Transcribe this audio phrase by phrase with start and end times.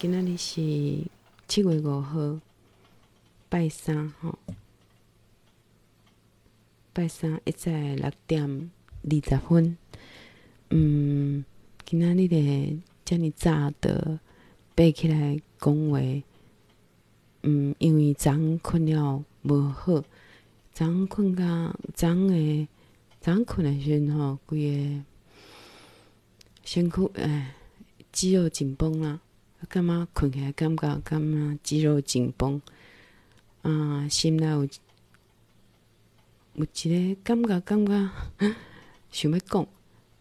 [0.00, 0.54] 今仔日是
[1.46, 2.40] 七月五号，
[3.50, 4.38] 拜三吼，
[6.94, 8.70] 拜三一早六点
[9.02, 9.76] 二十分。
[10.70, 11.44] 嗯，
[11.84, 14.18] 今仔日的遮尔早的
[14.74, 15.98] 爬起来讲话。
[17.42, 20.02] 嗯，因为昨昏困了无好，
[20.72, 22.66] 昨昏困甲昨昏
[23.20, 25.04] 昨昏困的时阵吼，规个
[26.64, 27.54] 身躯哎
[28.10, 29.20] 肌肉紧绷啦，
[29.68, 32.60] 感觉困起来感觉感觉肌肉紧绷，
[33.62, 34.68] 啊，心内有
[36.54, 38.10] 有一个感觉感觉
[39.10, 39.66] 想要讲，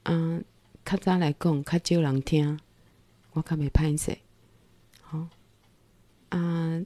[0.04, 0.42] 啊，
[0.86, 2.60] 较早来讲较少人听，
[3.34, 4.18] 我较袂歹势，
[5.04, 5.28] 吼，
[6.30, 6.84] 啊。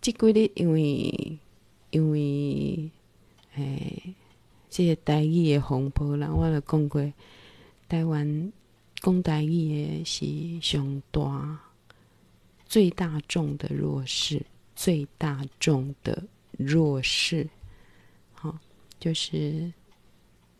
[0.00, 1.36] 即几日因为
[1.90, 2.88] 因为
[3.56, 4.14] 诶，
[4.70, 7.12] 即、个台语诶风波啦，我着讲过，
[7.88, 8.52] 台湾
[9.06, 10.26] 讲台语诶是
[10.60, 11.60] 上大
[12.66, 14.44] 最大众的弱势，
[14.74, 17.48] 最大众的弱势。
[18.32, 18.58] 好，
[18.98, 19.72] 就是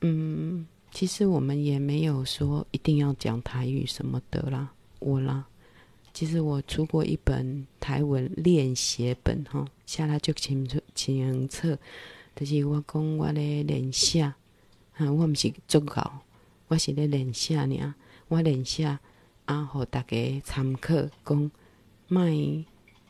[0.02, 4.68] 嗯，其实我们也没有说一定要讲台语什么的啦，
[5.00, 5.44] 我啦。
[6.14, 11.76] 其实我出过一本台文练写本，吼，写了足清楚清楚，
[12.36, 14.32] 就是我讲我咧练写，
[14.92, 16.20] 哈，我毋是作稿，
[16.68, 17.94] 我是咧练写尔，
[18.28, 18.98] 我练写
[19.44, 21.50] 啊，互大家参考，讲
[22.08, 22.24] 莫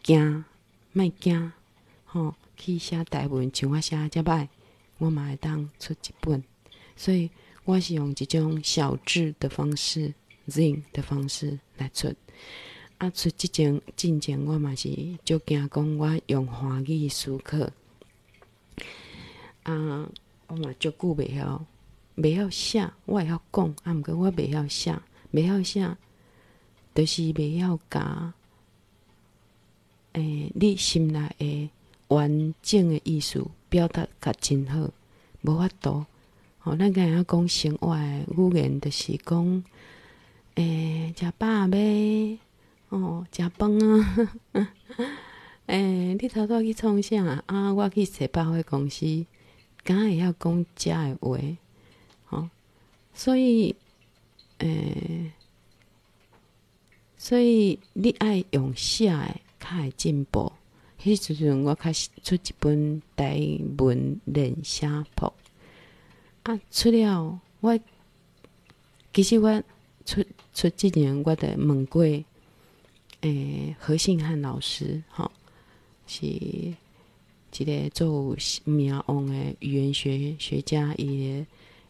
[0.02, 0.44] 惊，
[0.92, 1.52] 莫惊，
[2.04, 4.48] 吼，去写台文像我写遮歹，
[4.98, 6.44] 我嘛会当出一本，
[6.96, 7.30] 所以
[7.64, 10.12] 我是用一种小字的方式
[10.48, 12.14] ，zin 的方式来出。
[12.98, 14.88] 啊，出即种进前，我嘛是
[15.24, 17.58] 就惊讲，我用华语思考。
[19.62, 20.08] 啊，
[20.46, 21.64] 我嘛足久袂晓，
[22.16, 24.98] 袂晓写，我会晓讲，啊，毋过我袂晓写，
[25.32, 25.96] 袂晓写，
[26.94, 28.32] 就是袂晓甲。
[30.14, 31.70] 诶、你心内诶
[32.08, 34.90] 完整诶意思表达甲真好，
[35.42, 36.06] 无法度。
[36.58, 39.62] 吼、哦，咱个人讲生活诶语言，就是讲，
[40.54, 42.38] 诶、食饱未？
[42.88, 44.32] 哦，食饭啊！
[45.66, 47.74] 诶、你头拄去创啥啊？
[47.74, 49.26] 我去找百货公司，
[49.84, 51.38] 敢会晓讲食诶话，
[52.30, 52.50] 哦，
[53.14, 53.74] 所以，
[54.58, 55.32] 诶、
[57.16, 60.52] 所以你爱用写诶，较会进步。
[61.02, 63.38] 迄时阵我开始出一本台
[63.78, 65.32] 文练写簿，
[66.42, 67.78] 啊，出了我，
[69.12, 69.62] 其实我
[70.04, 72.04] 出出之前我着问过。
[73.22, 75.30] 诶、何信汉老师，吼，
[76.06, 81.44] 是一个做名望的语言学学家，伊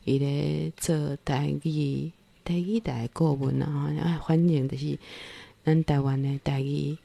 [0.06, 2.10] 伊个做台语
[2.42, 4.98] 台语台顾问啊，啊，反正就是
[5.62, 6.96] 咱台湾的台语，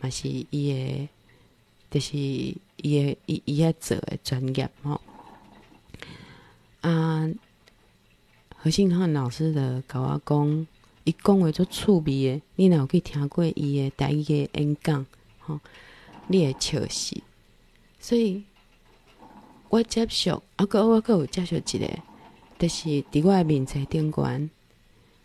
[0.00, 1.08] 嘛是伊个，
[1.90, 5.00] 就是伊个伊伊遐做的专业吼。
[6.80, 7.28] 啊，
[8.56, 10.66] 何信汉老师的甲我讲。
[11.08, 15.06] 伊讲话足趣味诶，你若有去听过伊诶台语诶演讲，
[15.38, 15.60] 吼，
[16.26, 17.16] 你会笑死。
[18.00, 18.42] 所以
[19.68, 21.88] 我接受，啊，搁我搁有接受一个，
[22.58, 24.50] 就是伫我诶面册顶悬，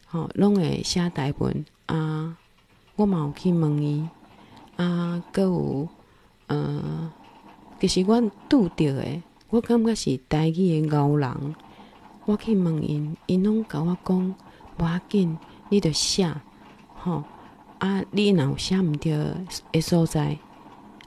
[0.05, 2.37] 吼，拢会写台文啊。
[2.95, 4.07] 我嘛有去问伊，
[4.75, 5.87] 啊，搁有，
[6.47, 7.11] 呃，
[7.79, 11.55] 其实我拄着诶，我感觉是台语诶牛人。
[12.25, 14.35] 我去问因，因拢甲我讲，
[14.77, 15.37] 无要紧。
[15.69, 16.29] 你着写，
[16.95, 17.23] 吼
[17.79, 18.03] 啊！
[18.11, 19.37] 你若有写毋着
[19.71, 20.37] 诶所在，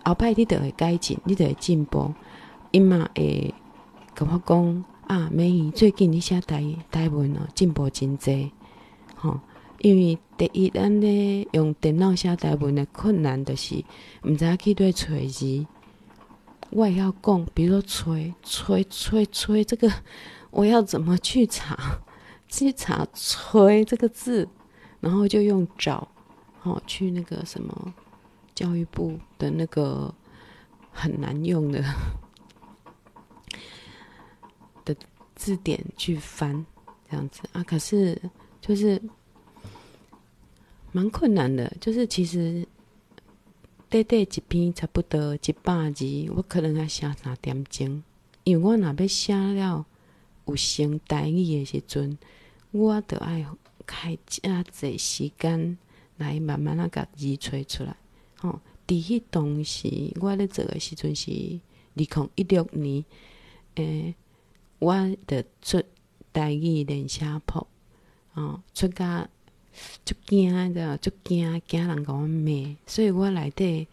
[0.02, 2.14] 后摆你着会改进，你着会进步。
[2.70, 3.54] 伊嘛会
[4.14, 8.52] 甲我讲啊，美仪最近你写台台文哦，进步真济，
[9.14, 9.40] 吼。
[9.80, 13.84] 因为第一，咱咧用电脑写台文诶困难，着是
[14.22, 15.66] 毋知影去对揣字。
[16.70, 19.92] 我会晓讲，比如说吹吹吹吹，这个
[20.50, 22.00] 我要怎么去查？
[22.48, 24.48] 去查“吹”这个字，
[25.00, 26.06] 然后就用找，
[26.62, 27.92] 哦，去那个什么
[28.54, 30.14] 教育部的那个
[30.92, 31.82] 很难用的
[34.84, 34.94] 的
[35.34, 36.64] 字典去翻，
[37.10, 37.62] 这样子啊。
[37.62, 38.20] 可是
[38.60, 39.00] 就是
[40.92, 42.66] 蛮困难的，就是其实
[43.88, 46.04] 短短一篇差不多一百字，
[46.34, 48.02] 我可能要写三点钟，
[48.44, 49.86] 因为我若要写了
[50.46, 52.16] 有成台语的时阵。
[52.70, 53.46] 我着爱
[53.86, 55.78] 开遮济时间
[56.16, 57.96] 来慢慢啊，甲字找出来。
[58.38, 61.36] 吼，伫迄当时，我咧做诶时阵是二
[61.94, 63.04] 零一六年。
[63.76, 64.14] 诶、
[64.78, 65.82] 我着出
[66.32, 67.66] 台语练写簿，
[68.34, 69.28] 哦，出甲
[70.04, 73.86] 足惊的，足惊惊人甲我骂，所以我内底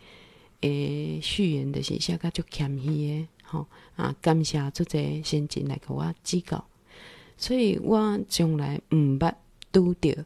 [0.62, 6.64] 诶序言就是写甲足谦虚诶，吼啊，感谢足侪先进来甲我指教，
[7.38, 9.34] 所以我从来毋捌
[9.72, 10.26] 拄着，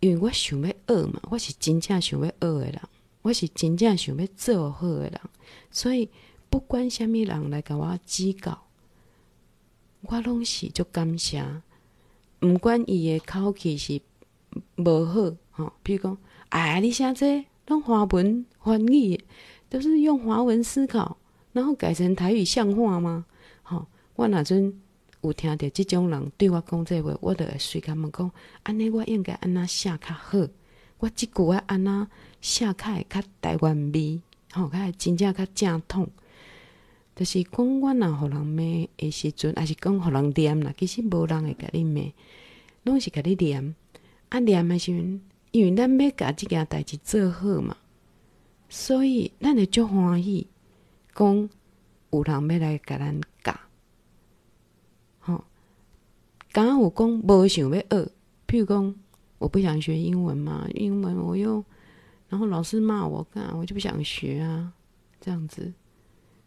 [0.00, 2.80] 因为我想要学嘛，我是真正想要学诶人，
[3.22, 5.20] 我是真正想要做好诶人，
[5.70, 6.08] 所以
[6.48, 8.62] 不管啥物人来甲我指教，
[10.08, 11.44] 我拢是足感谢，
[12.40, 14.00] 毋管伊诶口气是。
[14.76, 16.16] 无好，吼，比如讲，
[16.50, 19.20] 哎，你写这拢华文翻译，
[19.68, 21.16] 都是用华文思考，
[21.50, 23.24] 然后改成台语像话吗？
[23.64, 23.84] 吼，
[24.14, 24.80] 我若阵
[25.22, 28.30] 有听到即种人对我讲这话，我就会随他们讲，
[28.62, 30.38] 安尼我应该安那写较好，
[30.98, 32.06] 我即句话安那
[32.40, 34.20] 写较会较台湾味，
[34.52, 36.08] 吼，较会真正较正统。
[37.14, 38.62] 就是讲我若互人骂
[38.96, 42.00] 的时阵，还是讲互人念啦，其实无人会甲你骂，
[42.82, 43.74] 拢是甲你念。
[44.30, 45.20] 啊，念的时阵，
[45.52, 47.76] 因为咱要甲即件代志做好嘛，
[48.68, 50.48] 所以咱会足欢喜，
[51.14, 51.48] 讲
[52.10, 53.54] 有人要来甲咱教，
[55.20, 55.44] 吼，
[56.52, 58.10] 刚刚有讲无想要学，
[58.48, 58.94] 譬如讲
[59.38, 61.64] 我不想学英文嘛，英文我又，
[62.28, 64.72] 然后老师骂我干，我就不想学啊，
[65.20, 65.72] 这样子。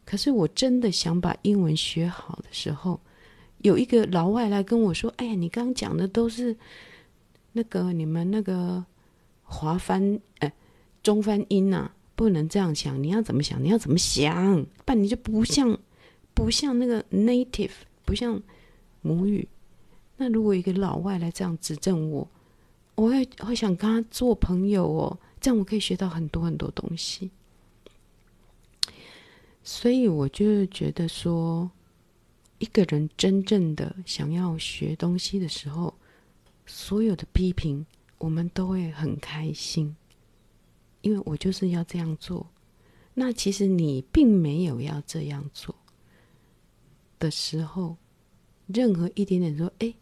[0.07, 2.98] 可是我真的想把英文学好的时候，
[3.59, 6.56] 有一个老外来跟我说：“哎呀，你刚刚讲的都是。”
[7.54, 8.86] 那个你们那个
[9.42, 10.54] 华翻哎，
[11.01, 13.01] 中翻英呐、不能这样想。
[13.01, 13.63] 你要怎么想？
[13.63, 14.63] 你要怎么想？
[14.86, 15.75] 不然你就不像
[16.36, 17.71] 不像那个 native，
[18.06, 18.39] 不像
[19.01, 19.48] 母语。
[20.18, 22.27] 那如果一个老外来这样指正我，
[22.94, 27.31] 我会会想跟他做朋友哦，这样我可以学到很多很多东西。
[29.69, 31.69] 所以我就觉得说，
[32.58, 35.94] 一个人真正的想要学东西的时候。
[36.66, 37.86] 所有的批评，
[38.18, 39.94] 我们都会很开心，
[41.02, 42.46] 因为我就是要这样做。
[43.14, 45.75] 那其实你并没有要这样做
[47.19, 47.98] 的时候，
[48.68, 49.94] 任何一点点说：“哎，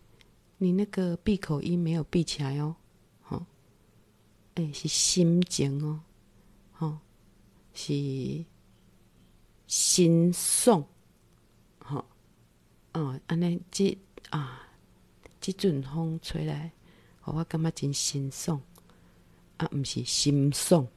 [0.59, 2.75] 你那个闭口音没有闭起来哦。”
[3.21, 3.43] 好，
[4.55, 5.99] 哎，是心情哦，
[6.71, 6.99] 好，
[7.73, 8.45] 是
[9.67, 10.85] 心爽，
[11.79, 12.05] 吼，
[12.93, 13.97] 哦，安尼即
[14.29, 14.61] 啊。
[15.41, 16.71] 即阵风吹来，
[17.21, 18.59] 互我感觉真心爽，
[19.57, 20.87] 啊，毋是心爽，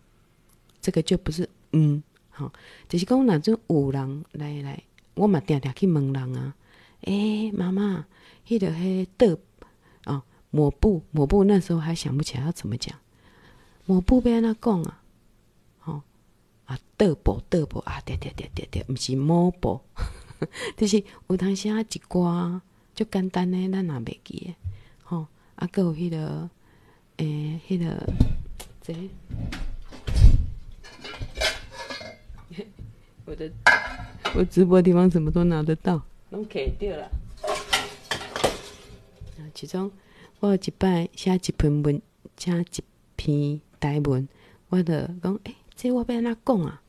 [0.80, 2.50] 这个就不是嗯，好，
[2.88, 4.82] 就是讲若阵有人来来，
[5.12, 6.54] 我嘛定定去问人啊，
[7.02, 8.06] 诶、妈妈，
[8.46, 9.38] 迄个迄的
[10.04, 12.98] 啊，抹布抹布，那时候还想不起来要怎么讲，
[13.84, 15.02] 抹布要安怎讲啊，
[16.68, 19.80] 啊，的布的布啊，对对对对对，不是抹布，
[20.76, 22.62] 就是有当时啊一挂。
[22.94, 24.56] 就简单的，咱也袂记诶，
[25.04, 25.24] 吼、
[25.54, 26.50] 啊，搁有迄、个，
[27.18, 28.12] 诶、迄、那个，
[28.82, 28.92] 这，
[33.24, 33.52] 我的，
[34.34, 37.04] 我直播地方什么都拿得到，拢摕掉了。
[39.38, 39.88] 啊，其中
[40.40, 42.02] 我有一摆写一篇文，
[42.36, 42.82] 写一
[43.14, 44.28] 篇台文，
[44.70, 46.82] 我着讲，诶、这我要安怎讲啊？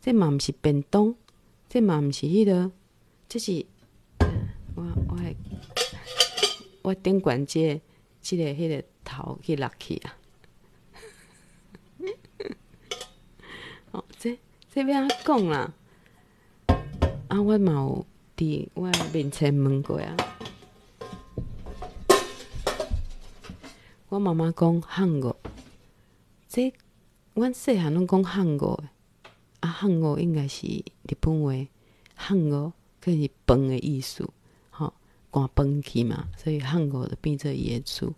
[0.00, 1.14] 这嘛毋是便当，
[1.68, 2.72] 这嘛毋是迄、个，
[3.28, 3.66] 这是。
[4.74, 5.36] 我我还
[6.80, 7.78] 我顶管这
[8.22, 10.16] 这个迄个头去落去啊！
[13.92, 14.38] 哦，这
[14.72, 15.74] 这边啊讲啦，
[17.28, 18.06] 啊，我嘛有
[18.38, 20.16] 伫我面前问过啊。
[24.08, 25.34] 我妈妈讲汉语，
[26.48, 26.72] 这
[27.34, 28.84] 阮细汉拢讲汉语，
[29.60, 31.52] 啊，汉语应该是日本话，
[32.14, 34.28] 汉语可是饭的意思。
[35.34, 38.08] 赶饭去嘛，所以汉语就变做伊个词。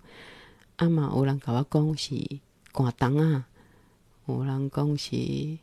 [0.77, 2.15] 啊嘛，有人甲我讲是
[2.73, 3.47] 赶冬啊，
[4.27, 5.59] 有人讲是，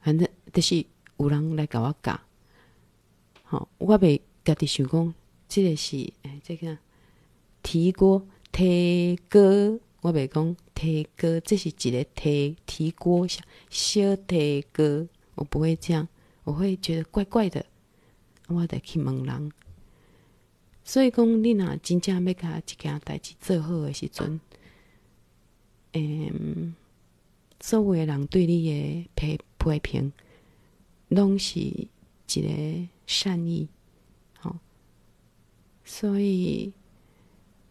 [0.00, 2.20] 反正就是有人来甲我教。
[3.42, 5.12] 吼，我袂家己想讲，
[5.48, 6.78] 即、这个是诶，即、这个
[7.64, 13.26] 提锅提锅，我袂讲提锅，这是一个提提锅
[13.70, 16.08] 小提锅，我不会这样，
[16.44, 17.64] 我会觉得怪怪的，
[18.48, 19.52] 我得去问人。
[20.82, 24.38] 所以讲，你若真正要甲一件代志做好诶时阵，
[25.94, 26.74] 嗯，
[27.60, 30.12] 所有诶人对你诶批批评，
[31.08, 31.88] 拢是一
[32.26, 33.68] 个善意，
[34.38, 34.56] 吼。
[35.84, 36.72] 所以，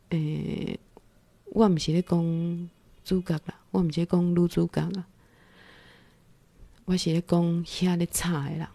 [0.09, 0.79] 诶、
[1.45, 2.69] 我毋是咧讲
[3.03, 5.05] 主角啦，我毋是讲女主角啦，
[6.85, 8.67] 我是咧讲遐咧吵诶人，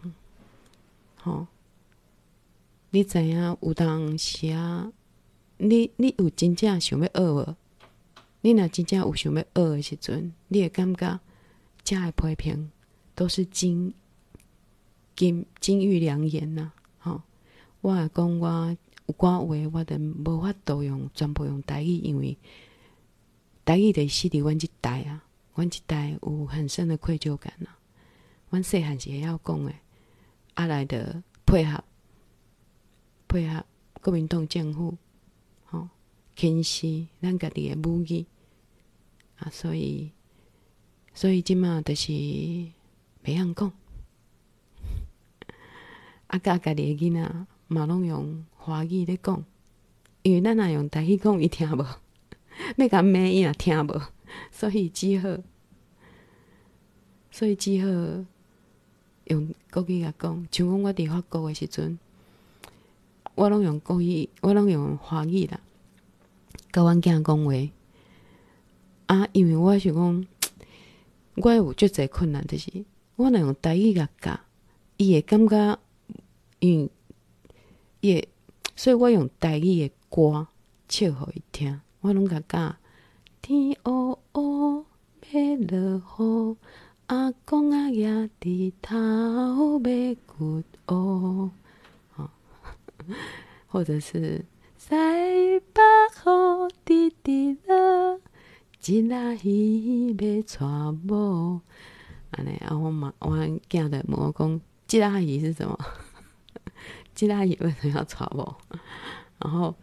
[1.23, 1.47] 吼。
[2.91, 4.91] 你知影有当时啊？
[5.59, 7.57] 你你有真正想要学无？
[8.41, 11.21] 你若真正有想要学的时阵，你会感觉
[11.85, 12.71] 遮的批评
[13.15, 13.93] 都是金
[15.15, 16.73] 金金玉良言呐。
[16.99, 17.21] 吼，
[17.83, 22.39] 我讲我有寡话，我都无法度用全部用台语，因为
[23.69, 25.23] 台语的是伫阮即代啊，
[25.55, 27.69] 阮即代有很深的愧疚感呐。
[28.49, 29.75] 阮细汉时会晓讲诶，
[30.55, 31.85] 啊来的配合
[33.29, 33.63] 配合
[34.01, 34.97] 国民党政府，
[35.67, 35.87] 吼，
[36.35, 38.25] 轻视咱家己诶母语。
[39.37, 40.13] 啊，所以，
[41.13, 43.71] 所以即马就是袂晓讲，
[46.29, 49.45] 啊，甲家己诶囡仔嘛拢用华语咧讲，
[50.23, 51.85] 因为咱若用台语讲，伊听无，
[52.77, 54.03] 要甲骂伊也听无，
[54.51, 55.39] 所以只好，
[57.31, 58.25] 所以只好
[59.25, 60.49] 用国语甲讲。
[60.51, 61.99] 像讲我伫法国诶时阵，
[63.35, 65.61] 我拢用国语，我拢用华语啦，
[66.73, 67.53] 甲阮囝讲话。
[69.07, 70.27] 啊，因为我想讲，
[71.37, 72.85] 我有足侪困难，就是
[73.17, 74.39] 我若用台语甲教，
[74.99, 75.79] 伊会感觉，
[76.59, 76.91] 因
[78.01, 78.29] 伊会，
[78.77, 80.49] 所以我用台语诶歌
[80.89, 82.75] 唱互伊听，我拢甲教。
[83.43, 84.87] 天乌乌，
[85.31, 86.57] 要落雨，
[87.09, 91.51] 阿公仔徛伫头要骨乌，
[92.09, 92.31] 好，
[93.69, 94.43] 或者是
[94.79, 94.89] 西
[95.75, 95.83] 北
[96.15, 98.19] 风滴滴落。
[98.83, 100.65] 一仔鱼要娶
[101.07, 101.61] 某，
[102.31, 102.75] 安尼啊！
[102.75, 103.37] 我妈，我
[103.69, 105.79] 囝的问我讲，一仔鱼是什么？
[107.19, 108.57] 一仔鱼为什么要娶某？
[109.41, 109.75] 然后，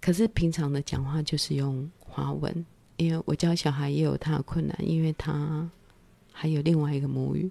[0.00, 2.64] 可是平常的讲话就是用华文，
[2.96, 5.70] 因为我教小孩也有他的困难，因为他
[6.32, 7.50] 还有另外一个母语，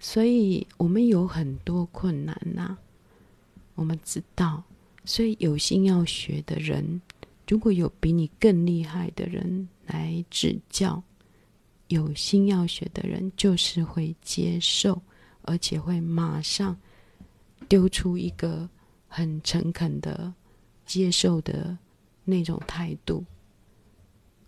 [0.00, 2.76] 所以我们有很多困难呐、
[3.74, 4.62] 我们知道，
[5.04, 7.00] 所以有心要学的人。
[7.48, 11.02] 如果有比你更厉害的人来指教，
[11.88, 15.02] 有心要学的人就是会接受，
[15.42, 16.74] 而且会马上
[17.68, 18.66] 丢出一个
[19.06, 20.32] 很诚恳的
[20.86, 21.76] 接受的
[22.24, 23.24] 那种态度。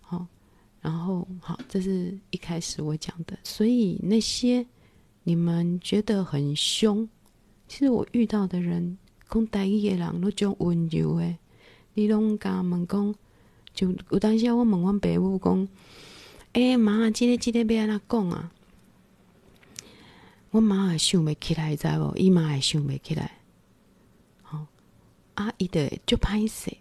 [0.01, 0.25] 好，
[0.81, 3.37] 然后好，这是一开始我讲的。
[3.43, 4.65] 所以那些
[5.23, 7.07] 你们觉得很凶，
[7.67, 8.97] 其实我遇到的人，
[9.29, 11.37] 讲台语的人，都种温柔诶。
[11.93, 13.15] 你拢甲问讲，
[13.73, 15.67] 就有当时我问阮爸母讲，
[16.53, 18.51] 诶、妈，即、这个即、这个要安怎讲啊？
[20.51, 22.15] 阮妈也想袂起来，知无？
[22.15, 23.34] 伊妈也想袂起来。
[25.35, 26.75] 吼、哦，啊，伊着足歹势，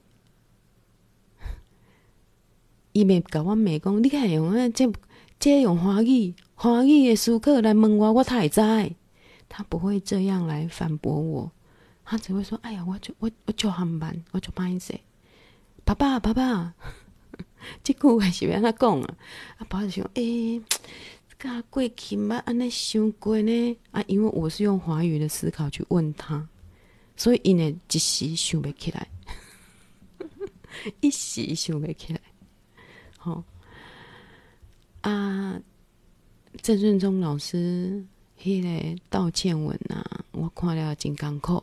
[2.92, 4.90] 伊袂甲阮妹讲，你看用啊，这
[5.38, 8.60] 这用华语，华语的思考来问我，我太知。
[9.48, 11.50] 他不会这样来反驳我。
[12.04, 14.98] 他只会说：“哎呀，我就我我就很慢，我就歹势。”
[15.84, 16.74] 爸爸，爸爸，
[17.82, 19.16] 这句话是要安怎讲啊？
[19.58, 20.62] 啊，爸就想：“诶、欸，
[21.38, 26.48] 甲过去嘛安尼想过呢？”啊，因为我是用华语的思考去问他，
[27.16, 29.08] 所以伊呢一时想不起来，
[31.00, 32.20] 一时想不起来。
[33.18, 33.42] 好，
[35.02, 35.60] 啊，
[36.62, 38.04] 郑顺忠老师
[38.42, 41.62] 迄个道歉文啊，我看了真艰苦。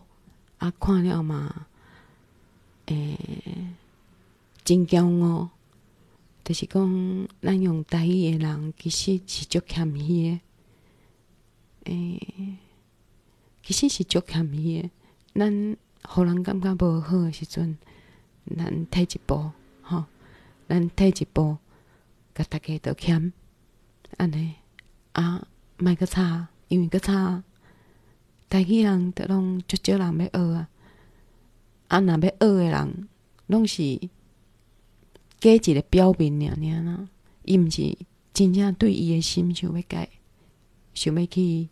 [0.58, 1.68] 啊，看了嘛，
[2.86, 3.18] 诶、
[4.64, 5.50] 真骄傲，
[6.44, 10.42] 就是讲咱用台语诶人，其实是足欠伊诶。
[11.86, 12.58] 诶、
[13.64, 14.90] 其实是足欠伊诶。
[15.34, 17.78] 咱互人感觉无好诶时阵，
[18.58, 20.06] 咱退一步，吼，
[20.68, 21.58] 咱退一步，
[22.36, 23.32] 甲大家道歉，
[24.18, 24.56] 安尼
[25.14, 25.48] 啊，
[25.78, 27.44] 莫阁差，因为阁差。
[28.50, 30.70] 台语人都拢足少人要学啊，
[31.88, 33.08] 啊，若要学诶人，
[33.48, 33.98] 拢是
[35.40, 37.08] 假一个表面尔尔啦，
[37.44, 37.98] 伊毋是
[38.34, 40.10] 真正对伊诶心想要改，
[40.94, 41.70] 想要去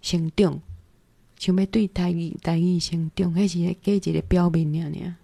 [0.00, 0.62] 成长，
[1.38, 5.14] 想要对台语台语成长，迄是假一个表面尔尔。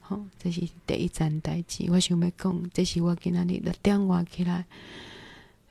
[0.00, 4.66] 好，这是第一件代志，我想要讲，这是我今仔日六点外起来，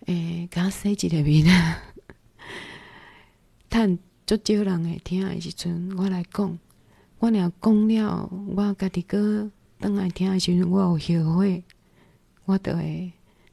[0.06, 1.84] 诶、欸，甲洗一个面啊。
[3.70, 6.58] 趁足少人会听诶时阵，我来讲。
[7.20, 11.64] 我若讲了，我家己阁倒来听诶时阵，我有后悔，
[12.46, 13.12] 我着会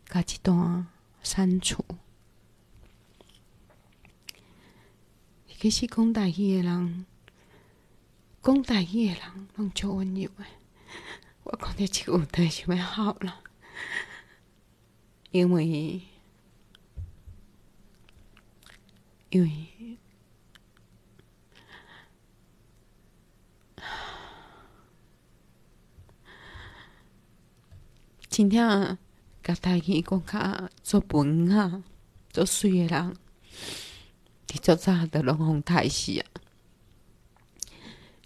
[0.08, 0.86] 甲一段
[1.22, 1.84] 删除。
[5.58, 7.06] 其实讲台语诶人，
[8.42, 10.44] 讲台语诶人拢足温柔诶。
[11.44, 13.40] 我讲着即句话想要好了，
[15.30, 16.02] 因为
[19.30, 19.66] 因为。
[28.28, 28.98] 真正
[29.42, 31.82] 甲台语讲较做文啊，
[32.30, 33.16] 做水诶人，
[34.46, 36.26] 伫做早都拢互刣死啊，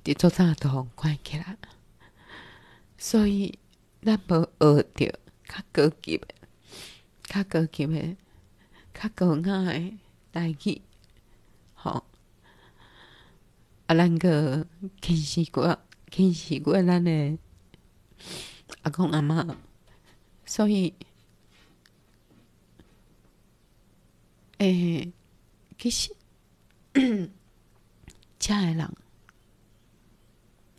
[0.04, 1.56] 伫做早都互关起来。
[2.98, 3.58] 所以
[4.02, 6.34] 咱无学着较高级诶、
[7.22, 8.16] 较高级诶、
[8.92, 9.98] 较高雅诶
[10.30, 10.80] 代志，
[11.74, 12.04] 吼。
[13.86, 14.66] 啊，咱个
[15.00, 15.78] 轻视过，
[16.10, 17.38] 轻视过咱诶
[18.82, 19.56] 阿公阿嬷，
[20.44, 20.94] 所以，
[24.58, 25.12] 诶、
[25.80, 26.14] 其实，
[28.38, 28.94] 遮诶人，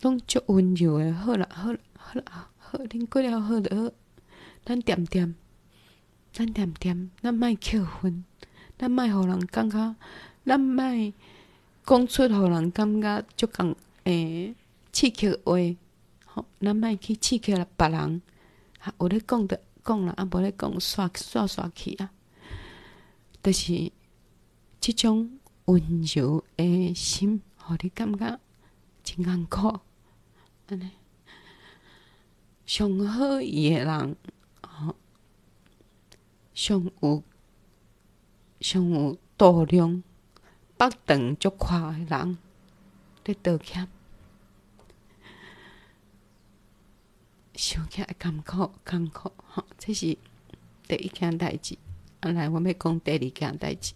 [0.02, 1.12] 拢足温柔诶。
[1.12, 3.92] 好啦，好啦，好啦，好，恁过了好着好，
[4.64, 5.34] 咱点点，
[6.32, 8.24] 咱点点，咱莫扣分，
[8.78, 9.96] 咱莫互人感觉，
[10.46, 10.84] 咱莫。
[11.84, 14.54] 讲出，互人感觉就讲诶，
[14.94, 15.56] 刺激话，
[16.28, 18.22] 吼，咱莫去刺激了别人。
[18.78, 22.12] 啊，有咧讲着讲啦，啊，无咧讲煞煞煞去啊。
[23.42, 23.92] 就是
[24.82, 28.40] 即种温柔诶心，互你感觉
[29.04, 29.80] 真艰苦。
[30.68, 30.90] 安尼，
[32.66, 34.16] 上好意诶人，
[34.64, 34.96] 吼，
[36.56, 37.24] 上有
[38.60, 40.02] 上有度量。
[40.80, 42.38] 腹长足宽诶人，
[43.26, 43.88] 咧道歉，
[47.54, 50.18] 想起来艰苦艰苦，吼，这是
[50.88, 51.78] 第一件代志。
[52.22, 53.94] 啊，来，我要讲第二件代志。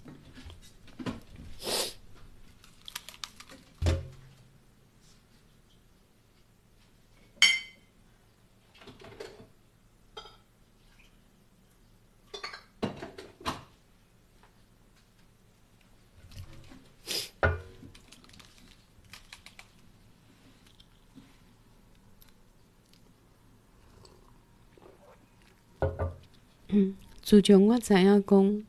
[26.78, 26.94] 嗯，
[27.36, 28.64] 自从我知影讲，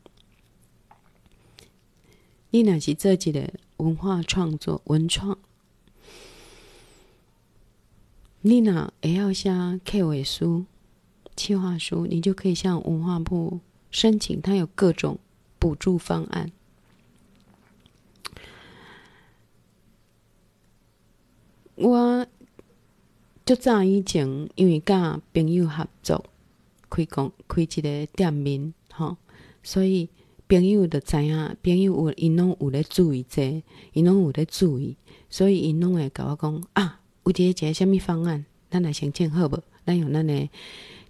[2.49, 5.37] 你若是做一个文化创作、文创，
[8.41, 10.65] 你若会晓写客委书、
[11.37, 15.17] 企划书，你就可以向文化部申请，它有各种
[15.57, 16.51] 补助方案。
[21.75, 22.27] 我
[23.45, 26.25] 就早以前，因为甲朋友合作。
[26.89, 29.17] 开工开一个店面，吼，
[29.63, 30.09] 所以
[30.47, 33.61] 朋友就知影，朋友有因拢有咧注意这，
[33.93, 34.95] 因拢有咧注意，
[35.29, 39.61] 所以因拢会甲我讲啊，有一个一个什物方案，咱来申请好无？
[39.85, 40.49] 咱用咱的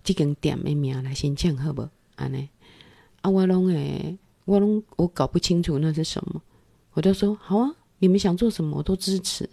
[0.03, 1.89] 这间店的名来申请好无？
[2.15, 2.49] 安尼，
[3.21, 6.41] 啊，我拢会，我拢我搞不清楚那是什么，
[6.93, 9.47] 我就说好啊，你们想做什么我都支持，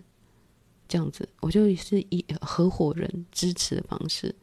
[0.88, 4.34] 这样子，我就是以合伙人支持的方式。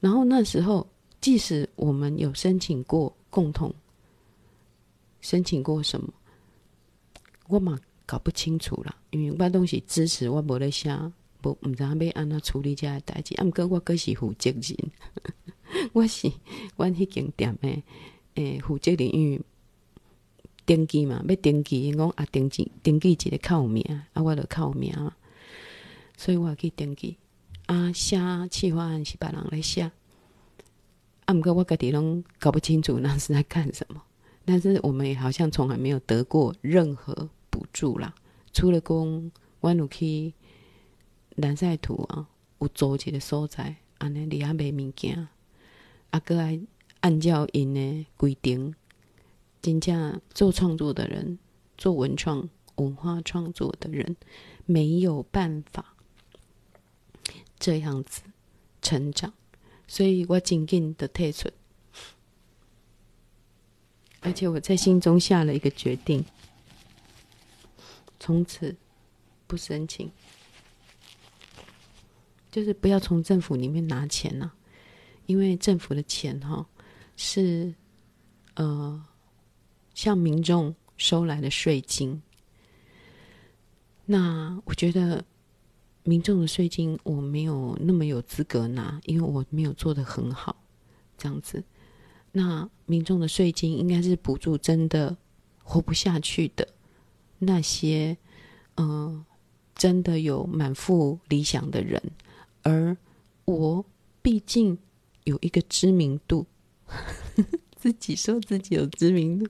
[0.00, 0.86] 然后那时候，
[1.20, 3.74] 即使我们有申请过共同
[5.20, 6.12] 申请过什么，
[7.48, 10.88] 我嘛搞不清楚啦，因为我东西支持我无咧写，
[11.42, 13.34] 无毋知影要安怎处理这个代志。
[13.34, 14.92] 啊，毋过我阁是负责人，
[15.92, 16.30] 我是
[16.76, 17.82] 阮迄间店的
[18.34, 19.40] 诶负责人，因为
[20.64, 23.82] 登记嘛，要登记，因讲啊登记登记一个靠名，
[24.12, 24.94] 啊我着靠名，
[26.16, 27.16] 所以我去登记。
[27.68, 28.18] 啊，写
[28.50, 29.92] 企划案是别人来写，
[31.26, 34.02] 啊，毋过我家己拢搞不清楚那是在干什么。
[34.46, 38.14] 但是我们也好像从来没有得过任何补助啦，
[38.54, 40.32] 除了讲我有去
[41.36, 42.26] 南赛图啊，
[42.58, 45.28] 有租一个所在，安尼里遐卖物件，
[46.08, 46.58] 啊，阁爱
[47.00, 48.74] 按照因的规定，
[49.60, 51.38] 真正做创作的人，
[51.76, 54.16] 做文创文化创作的人，
[54.64, 55.94] 没有办法。
[57.58, 58.22] 这样子
[58.80, 59.32] 成长，
[59.88, 61.50] 所以我紧紧的退出，
[64.20, 66.24] 而且我在心中下了一个决定，
[68.20, 68.76] 从此
[69.48, 70.08] 不申请，
[72.52, 74.54] 就是不要从政府里面拿钱了，
[75.26, 76.64] 因为政府的钱哈
[77.16, 77.74] 是
[78.54, 79.04] 呃
[79.94, 82.22] 向民众收来的税金，
[84.04, 85.24] 那我觉得。
[86.08, 90.56] 民众的税金我没有那么有资格拿，因为我没有做得很好，
[91.18, 91.62] 这样子。
[92.32, 95.14] 那民众的税金应该是补助真的
[95.62, 96.66] 活不下去的
[97.40, 98.16] 那些，
[98.76, 99.26] 嗯、呃，
[99.74, 102.02] 真的有满腹理想的人。
[102.62, 102.96] 而
[103.44, 103.84] 我
[104.22, 104.78] 毕竟
[105.24, 106.46] 有一个知名度，
[107.76, 109.46] 自己说自己有知名度，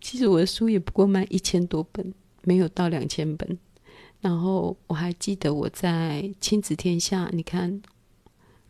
[0.00, 3.56] 其实我的书也不过卖一千多本，没有到两千本。
[4.26, 7.80] 然后我还记得我在亲子天下，你看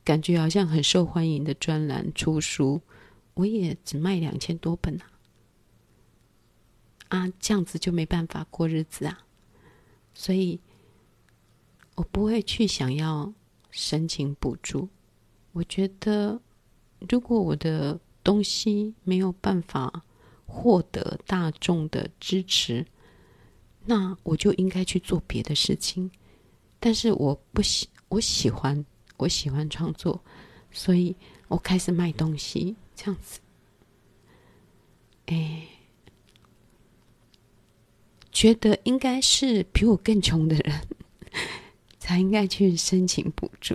[0.05, 2.83] 感觉好像很受欢迎的专栏出书，
[3.33, 5.09] 我也只卖两千多本啊！
[7.09, 9.25] 啊，这样子就没办法过日子啊！
[10.13, 10.61] 所以，
[11.95, 13.33] 我不会去想要
[13.71, 14.91] 申请补助。
[15.53, 16.39] 我觉得，
[17.09, 20.05] 如果我的东西没有办法
[20.45, 22.85] 获得大众的支持，
[23.87, 26.11] 那我就应该去做别的事情。
[26.79, 28.85] 但是我不喜，我喜欢，
[29.17, 30.21] 我喜欢创作，
[30.71, 31.17] 所以
[31.49, 33.41] 我开始卖东西，这样子。
[35.27, 35.69] 哎。
[38.33, 40.81] 觉得应该是比我更穷的人
[41.99, 43.75] 才应该去申请补助，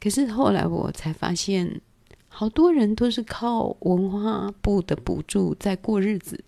[0.00, 1.82] 可是后来我才发现，
[2.26, 6.42] 好多人都是靠文化部的补助在过日子，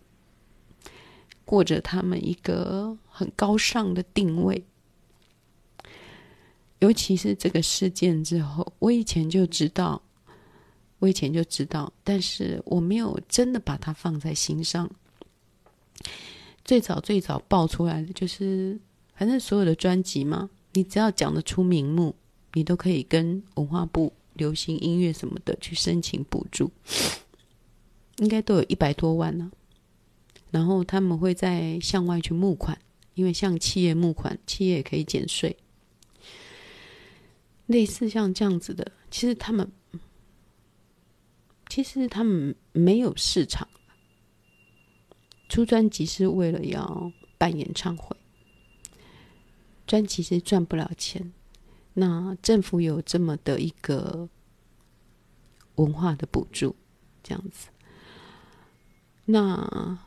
[1.47, 4.63] 过着他们一个很高尚的定位。
[6.81, 10.03] 尤其是这个事件之后，我以前就知道，
[10.99, 14.91] 我以前就知道，但是我没有真的把它放在心上。
[16.63, 18.79] 最早最早爆出来的就是，
[19.15, 22.15] 反正所有的专辑嘛，你只要讲得出名目，
[22.53, 26.71] 你都可以跟文化部流行音乐什么的去申请补助，
[28.19, 29.51] 应该都有一百多万呢、
[30.51, 32.79] 然后他们会在向外去募款，
[33.15, 35.57] 因为向企业募款，企业也可以减税。
[37.67, 39.73] 类似像这样子的，其实他们，
[41.69, 43.69] 其实他们没有市场。
[45.49, 48.17] 出专辑是为了要办演唱会，
[49.87, 51.33] 专辑是赚不了钱。
[51.95, 54.29] 那政府有这么的一个
[55.77, 56.75] 文化的补助，
[57.23, 57.69] 这样子。
[59.25, 59.99] 那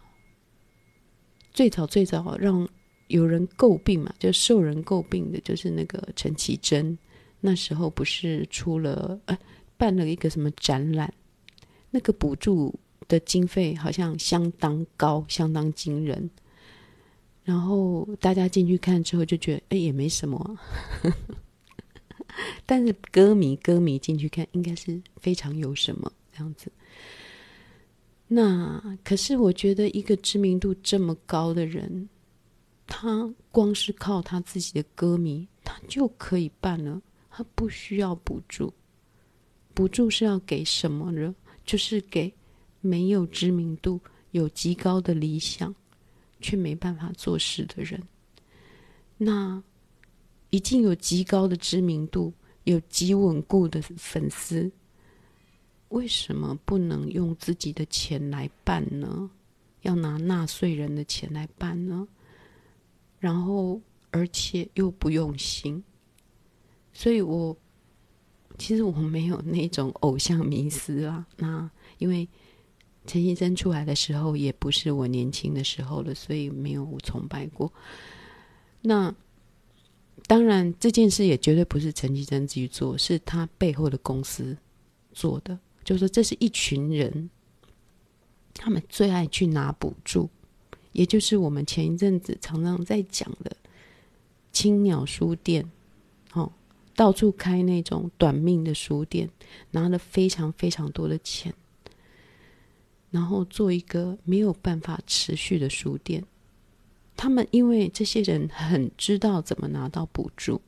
[1.54, 2.68] 最早最早让
[3.08, 6.98] 有人诟病嘛，就受人诟病的就是那个陈绮贞，
[7.40, 9.38] 那时候不是出了呃
[9.78, 11.14] 办了一个什么展览，
[11.92, 12.74] 那个补助。
[13.08, 16.30] 的经费好像相当高，相当惊人。
[17.44, 20.54] 然后大家进去看之后就觉得，哎，也没什么啊。
[22.68, 26.72] 但是歌迷歌迷进去看，应该是非常有什么这样子。
[28.30, 32.08] 那可是我觉得，一个知名度这么高的人，
[32.88, 38.74] 他光是靠他自己的歌迷，他就可以办了，他不需要补助。
[39.74, 41.36] 补助是要给什么人？
[41.66, 42.34] 就是给。
[42.82, 44.00] 没有知名度、
[44.32, 45.76] 有极高的理想，
[46.40, 48.02] 却没办法做事的人，
[49.18, 49.62] 那
[50.50, 54.72] 已经有极高的知名度、有极稳固的粉丝，
[55.90, 59.30] 为什么不能用自己的钱来办呢？
[59.82, 62.08] 要拿纳税人的钱来办呢？
[63.20, 63.80] 然后，
[64.12, 65.84] 而且又不用心，
[66.94, 67.56] 所以我
[68.58, 71.28] 其实我没有那种偶像迷思啊。
[71.38, 72.28] 那因为。
[73.08, 77.72] 陈綺贞出来的时候，也不是我年轻的时候了，所以没有崇拜过。
[78.82, 79.12] 那
[80.28, 84.56] 当然，这件事也绝对不是陈綺贞自己做，是他背后的公司
[85.12, 85.58] 做的。
[85.90, 87.32] 就是说，这是一群人，
[88.54, 90.30] 他们最爱去拿补助，
[90.92, 93.58] 也就是我们前一阵子常常在讲的
[94.52, 95.68] 青鸟书店，
[96.34, 96.52] 哦，
[96.96, 99.32] 到处开那种短命的书店，
[99.72, 101.52] 拿了非常非常多的钱。
[103.10, 106.24] 然后做一个没有办法持续的书店，
[107.18, 110.62] 他们因为这些人很知道怎么拿到补助，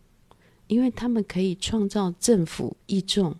[0.65, 3.35] 因为他们可以创造政府一种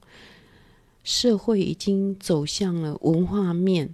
[1.04, 3.94] 社会已经走向了文化面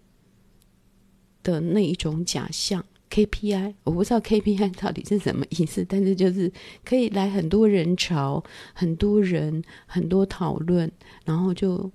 [1.44, 6.52] 的那一种假象 KPI，我不知道 KPI 到底是什么意思，但是就是
[6.84, 8.44] 可以来很多人潮、
[8.74, 10.92] 很多人、很多讨论，
[11.24, 11.90] 然后就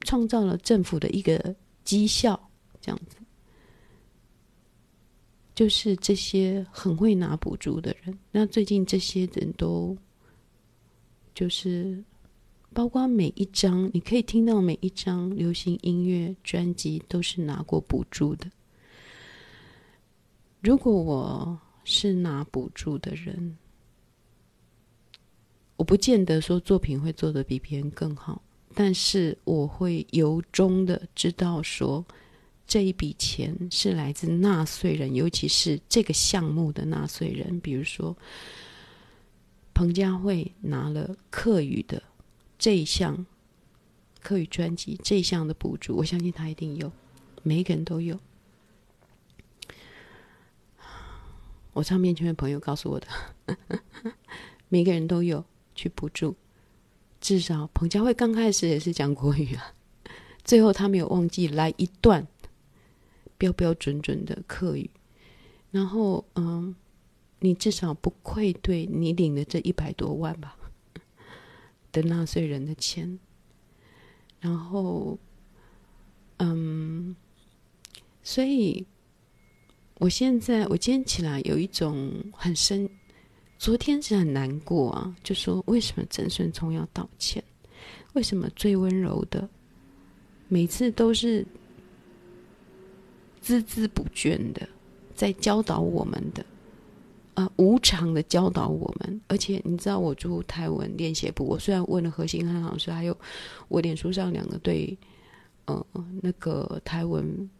[0.00, 2.38] 创造了政府的一个绩效。
[2.82, 3.16] 这样子，
[5.54, 8.18] 就是这些很会拿补助的人。
[8.30, 9.94] 那最近这些人都，
[11.34, 12.02] 就是
[12.72, 18.50] 包括每一张，你可以听到每一张流行音乐专辑都是拿过补助的。
[20.60, 23.56] 如果我是拿补助的人，
[25.76, 28.42] 我不见得说作品会做得比别人更好，
[28.74, 32.04] 但是我会由衷的知道说。
[32.66, 37.58] 这一笔钱是来自纳税人，尤其是这个项目的纳税人。
[37.58, 38.16] 比如说，
[39.74, 42.00] 彭佳慧拿了客语的
[42.60, 43.24] 这一项
[44.20, 46.92] 课语专辑这一项的补助，我相信他一定有，
[47.42, 48.20] 每一个人都有。
[51.72, 53.06] 我唱片圈的朋友告诉我的，
[54.68, 55.42] 每个人都有
[55.74, 56.36] 去补助。
[57.18, 59.72] 至少彭佳慧刚开始也是讲国语啊，
[60.44, 62.26] 最后他没有忘记来一段
[63.38, 64.90] 标标准准的客语，
[65.70, 66.74] 然后嗯，
[67.38, 70.58] 你至少不愧对你领的这一百多万吧
[71.92, 73.18] 的纳税人的钱，
[74.40, 75.18] 然后
[76.38, 77.14] 嗯，
[78.22, 78.86] 所以
[79.98, 82.88] 我现在我今天起来有一种很深。
[83.58, 87.44] 昨天是很难过啊，就说为什么郑顺聪要道歉？
[88.14, 89.46] 为什么最温柔的
[90.48, 91.46] 每次都是
[93.44, 94.66] 孜孜不倦的
[95.14, 96.44] 在教导我们的，
[97.34, 99.20] 呃，无偿的教导我们？
[99.28, 103.16] 而且你知道，我住台湾练习部，我虽然问了何新汉老师，还有
[103.68, 104.96] 我脸书上两个对，
[105.66, 105.86] 呃，
[106.22, 107.50] 那个台湾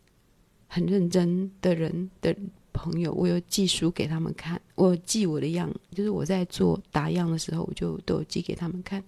[0.68, 2.34] 很认真的人的。
[2.72, 9.02] 朋友，我有寄书给他们看，我有寄我的样，就是我在做打样的时候，我就都有寄给他们看。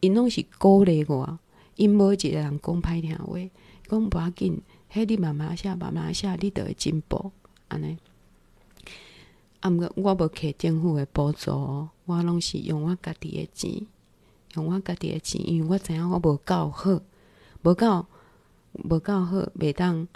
[0.00, 1.38] 因拢是鼓励我，
[1.76, 3.38] 因无一个人讲歹听话，
[3.88, 7.30] 讲不要紧，嘿，你慢慢写，慢慢写，你就会进步。
[7.68, 7.96] 安尼，
[9.66, 13.84] 啊，毋过我无摕政府的补助，我拢是用我家己的钱，
[14.54, 17.00] 用我家己的钱，因为我知影我无够好，
[17.62, 18.06] 无够，
[18.74, 20.06] 无够好，袂当。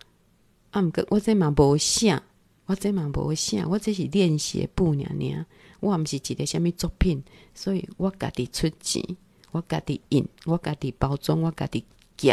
[0.70, 2.22] 啊，毋过我这嘛无写。
[2.66, 5.46] 我这嘛无写，我这是练习簿尔尔，
[5.80, 9.02] 我毋是一个啥物作品，所以我家己出钱，
[9.50, 11.84] 我家己印，我家己包装，我家己
[12.16, 12.32] 寄，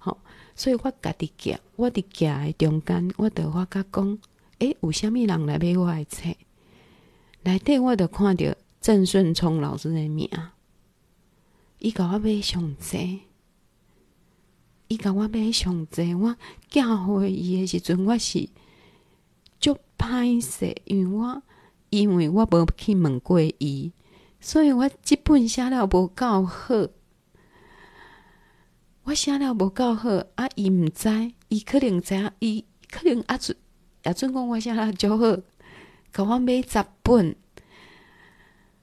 [0.00, 0.18] 好，
[0.56, 4.18] 所以我家己寄，我伫寄的中间，我着我甲讲，
[4.60, 6.34] 诶、有啥物人来买我的册？
[7.42, 10.28] 内底我着看着郑顺聪老师的名，
[11.78, 13.20] 伊甲我买上济，
[14.88, 16.36] 伊甲我买上济，我
[16.70, 18.48] 寄回伊的时阵，我是。
[19.58, 21.42] 足歹势，因为我
[21.90, 23.92] 因为我无去问过伊，
[24.40, 26.88] 所以我这本写了无够好，
[29.04, 33.36] 我写了无够好，啊，伊毋知，伊可能知影，伊可能阿
[34.02, 35.36] 准阿准讲我写了就好，
[36.12, 37.36] 甲我买十本，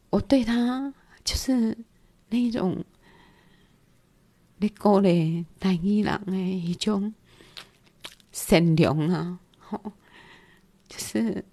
[0.10, 1.78] 我对他就是
[2.30, 2.84] 那种
[4.60, 7.14] 咧鼓励台语人诶迄种
[8.32, 9.94] 善良啊，吼。
[10.90, 11.44] 就是，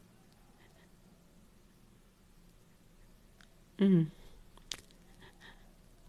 [3.79, 4.09] 嗯，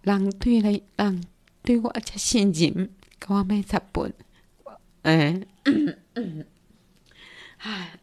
[0.03, 1.23] 人对了，人
[1.63, 4.13] 对我这信任，给我买十本，
[5.01, 5.41] 哎，
[7.65, 7.99] 哎，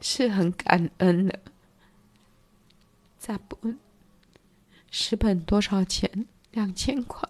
[0.00, 1.40] 是很感恩的。
[3.18, 3.78] 十本，
[4.92, 6.26] 十本多少钱？
[6.52, 7.28] 两千块。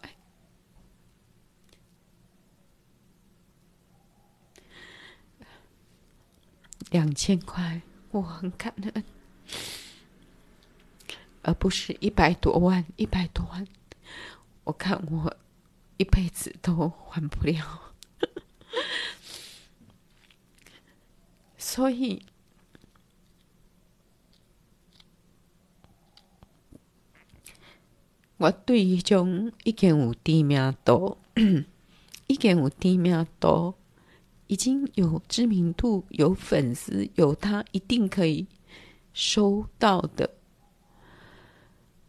[6.90, 9.04] 两千块，我很感恩，
[11.42, 12.84] 而不是一百多万。
[12.96, 13.66] 一百多万，
[14.64, 15.34] 我看我
[15.96, 17.89] 一辈子都还不了。
[21.56, 22.22] 所以，
[28.36, 31.18] 我对于种已经有知名度，
[32.26, 33.74] 已经有知名度。
[34.46, 38.48] 已经有知名度、有粉丝、有他一定可以
[39.12, 40.28] 收到的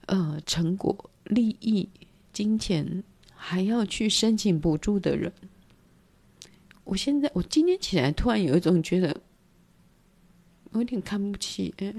[0.07, 1.87] 呃成果、利益、
[2.33, 3.03] 金钱，
[3.35, 5.31] 还要去申请补助的人，
[6.83, 9.21] 我现在我今天起来突然有一种觉得，
[10.71, 11.93] 我有点看不起，哎，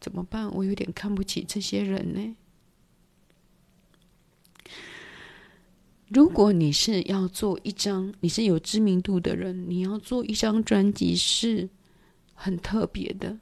[0.00, 0.52] 怎么办？
[0.54, 2.36] 我有点看不起这些人呢。
[6.08, 11.70] 如果你是要做一张，你是有知名度的人，你要做一张专辑是
[12.34, 13.38] 很特别的。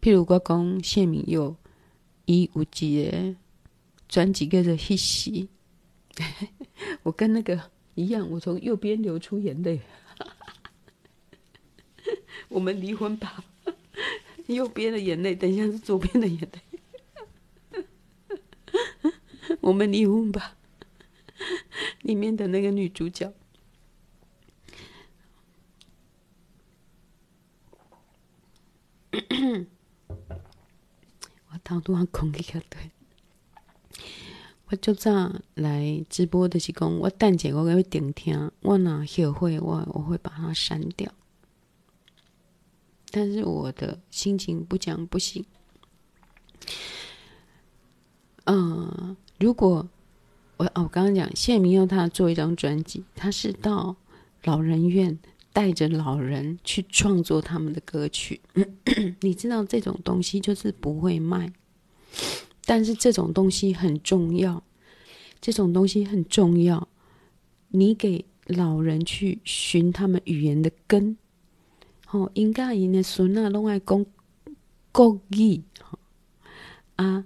[0.00, 1.56] 譬如我讲谢明佑，
[2.24, 3.36] 伊有一个
[4.08, 5.30] 专辑叫做《彼时》，
[7.02, 9.80] 我跟那个一样，我从右边流出眼泪。
[12.48, 13.44] 我们离婚吧，
[14.46, 16.60] 右边的眼泪，等一下是左边的眼泪。
[19.60, 20.56] 我们离婚吧，
[22.02, 23.32] 里面的那个女主角，
[31.50, 32.90] 我头拄啊空气对，
[34.74, 41.08] 我就早来直播的是讲，我等下我要听听，我若后悔，我我会把它删掉。
[43.12, 45.44] 但是我的心情不讲不行，
[48.46, 49.16] 嗯。
[49.38, 49.88] 如果
[50.56, 53.94] 我哦，我刚刚讲谢铭祐他做一张专辑，他是到
[54.42, 55.16] 老人院
[55.52, 58.40] 带着老人去创作他们的歌曲。
[59.20, 61.52] 你知道这种东西就是不会卖，
[62.66, 64.62] 但是这种东西很重要，
[65.40, 66.88] 这种东西很重要。
[67.68, 71.16] 你给老人去寻他们语言的根，
[72.06, 74.06] 吼，应该因的孙仔拢爱讲
[74.92, 75.62] 国语，
[76.96, 77.24] 啊。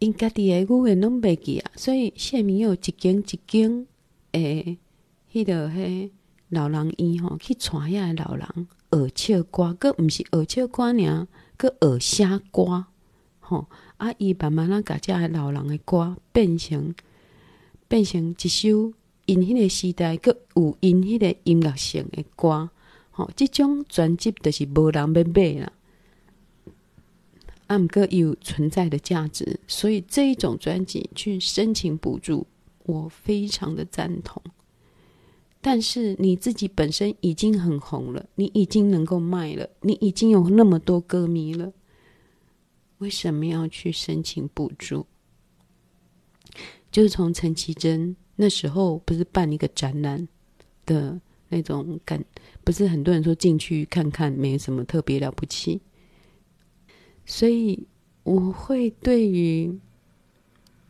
[0.00, 3.86] 因家己诶语言拢袂记啊，所以下面有一间一间
[4.32, 4.78] 诶，
[5.32, 6.10] 迄个迄
[6.50, 12.86] 老人院吼，去带遐老人学唱歌，阁毋是学唱歌尔，阁学写歌
[13.46, 13.66] 吼。
[13.98, 16.94] 啊，伊慢慢啊，甲遮老人的歌变成
[17.86, 18.92] 变成一首
[19.26, 22.70] 因迄个时代阁有因迄个音乐性的歌
[23.10, 23.30] 吼。
[23.36, 25.72] 即种专辑就是无人要买啦。
[27.66, 32.46] 啊，毋过有存在的价值，所以这一种专辑去申请补助，
[32.84, 34.42] 我非常的赞同。
[35.62, 41.72] 但是你自己本身已经很红了，你已经能够卖了，你已经有那么多歌迷了，
[42.98, 45.06] 为什么要去申请补助？
[46.90, 50.28] 就是从陈綺贞那时候不是办一个展览
[50.86, 52.24] 的那种感，
[52.62, 55.80] 不是很多人说进去看看没什么特别了不起。
[57.26, 57.86] 所以
[58.22, 59.78] 我会对于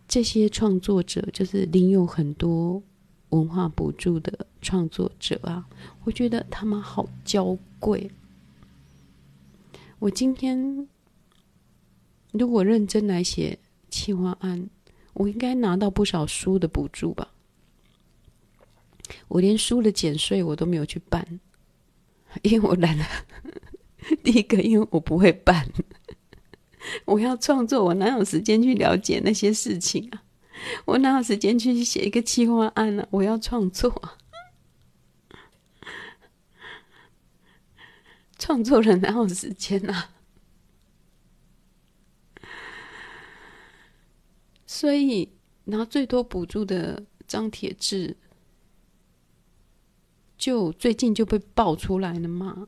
[0.07, 2.83] 这些创作者，就是领有很多
[3.31, 5.67] 文化补助的创作者啊，
[6.05, 8.11] 我觉得他们好娇贵。
[9.99, 10.87] 我今天
[12.37, 14.69] 如果认真来写企划案，
[15.13, 17.31] 我应该拿到不少书的补助吧？
[19.29, 21.39] 我连书的减税我都没有去办，
[22.43, 23.05] 因为我懒得。
[24.25, 25.71] 第一个，因为我不会办。
[27.07, 30.25] 我要创作，我哪有时间去了解那些事情啊？
[30.87, 33.09] 我哪有时间去写一个企划案呢、啊？
[33.13, 34.19] 我要创作，
[38.39, 40.11] 创作人哪有时间啊？
[44.75, 45.29] 所以
[45.67, 48.17] 拿最多补助的张铁志，
[50.37, 52.67] 就最近就被爆出来了嘛。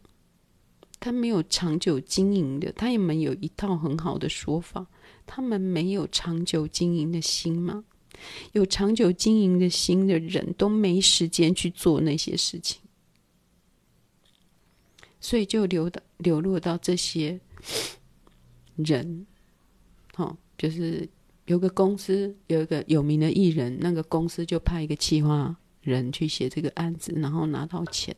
[1.01, 4.87] 他没有长久经营的，他们有一套很好的说法。
[5.27, 7.85] 他们没有长久经营的心吗？
[8.53, 12.81] 有长久经营的心的人都没时间去做那些事情，
[15.21, 17.41] 所以就流到流落到这些
[18.77, 19.27] 人。
[20.15, 21.09] 哦，就是
[21.47, 28.15] 有个公司有一个有名的艺人，那个公司就派一个企划人去写这个案子，然后拿到钱。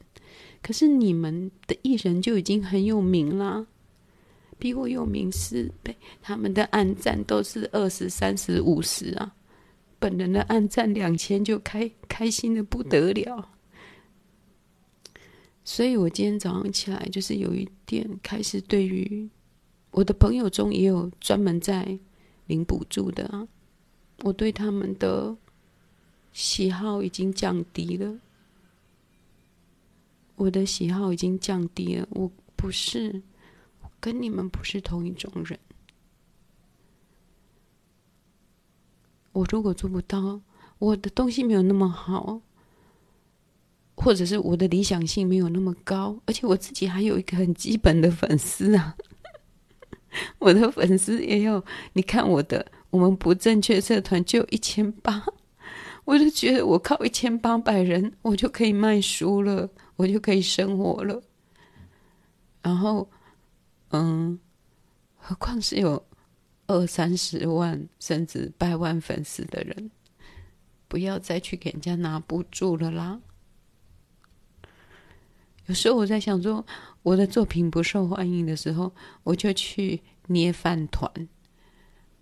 [0.62, 3.66] 可是你们的艺人就已经很有名啦，
[4.58, 5.94] 比我有名十倍。
[6.20, 9.34] 他们的按赞都是二十三十五十啊，
[9.98, 13.50] 本人的按赞两千就开开心的不得了。
[15.64, 19.28] 所以我今天早上起来就是有一点开始，对于
[19.90, 21.98] 我的朋友中也有专门在
[22.48, 23.46] 领补助的啊，
[24.24, 25.36] 我对他们的
[26.32, 28.18] 喜好已经降低了。
[30.34, 33.22] 我的喜好已经降低了，我不是，
[33.98, 35.58] 跟你们不是同一种人。
[39.32, 40.40] 我如果做不到，
[40.78, 42.40] 我的东西没有那么好，
[43.96, 48.96] 或者是我的理想性没有那么高，而且我自己还有一个很基本的粉丝啊，
[50.38, 55.24] 我的粉丝也有，你看我的，我们不正确社团就一千八，
[56.04, 59.70] 我就觉得我靠一千八百人，我就可以卖书了。
[59.98, 61.20] 我就可以生活了，
[62.62, 63.10] 然后，
[63.90, 64.38] 嗯，
[65.16, 66.06] 何况是有
[66.68, 69.90] 二三十万甚至百万粉丝的人，
[70.86, 73.18] 不要再去给人家拿补助了啦。
[75.68, 76.64] 有时候我在想说，
[77.02, 81.10] 我的作品不受欢迎的时候，我就去捏饭团。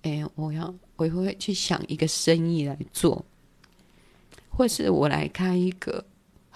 [0.02, 3.24] 哎，我要我会去想一个生意来做，
[4.50, 6.04] 或是我来开一个。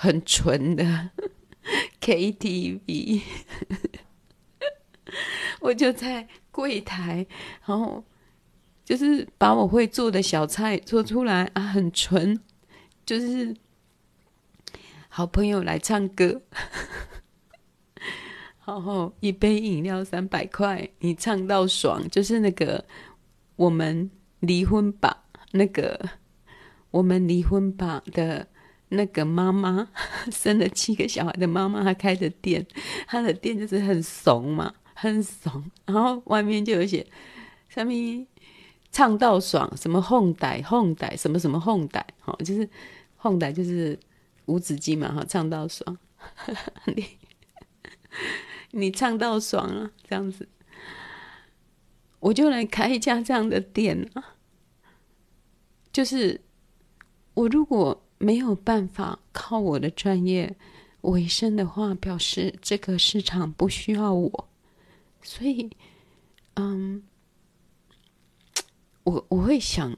[0.02, 1.10] 很纯的
[2.00, 3.20] KTV，
[5.60, 7.26] 我就在柜台，
[7.66, 8.02] 然后
[8.82, 12.40] 就是把我会做的小菜做出来啊，很纯，
[13.04, 13.54] 就是
[15.20, 16.40] 好朋友来唱歌，
[18.64, 22.82] 然后一杯饮料三百块，你唱到爽，就是那个
[23.56, 26.08] 我们离婚吧，那个
[26.90, 28.46] 我们离婚吧的。
[28.92, 29.88] 那个妈妈
[30.32, 32.66] 生了七个小孩的妈妈，她开的店，
[33.06, 35.62] 她的店就是很怂嘛，很怂。
[35.84, 37.06] 然后外面就有写
[37.68, 38.26] 上面
[38.90, 42.66] 唱到爽，什么哄歹哄歹，什么什么哄歹，哦，就是
[43.16, 43.96] 哄歹就是
[44.50, 45.96] 无止境嘛，哈，唱到爽，
[46.86, 47.06] 你
[48.72, 50.48] 你唱到爽了，这样子，
[52.18, 54.34] 我就来开一家这样的店啊。
[55.92, 56.40] 就是
[57.34, 60.56] 我如果没有办法靠我的专业
[61.00, 64.48] 为生的话，表示这个市场不需要我，
[65.22, 65.70] 所以，
[66.54, 67.02] 嗯，
[69.04, 69.96] 我我会想，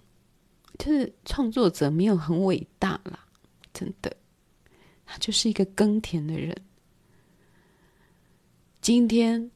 [0.79, 3.27] 就是创作者没有很伟大啦，
[3.75, 4.17] 真的，
[5.13, 6.57] 他就是一个耕田的人。
[8.81, 9.51] 今天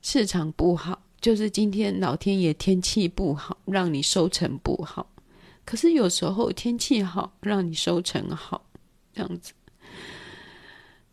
[0.00, 5.12] 市场不好，就是今天老天爷天气不好，让你收成不好。
[5.66, 8.64] 可是有时候天气好，让你收成好，
[9.12, 9.52] 这样子。